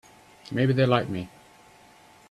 [0.51, 1.29] Maybe they're like me.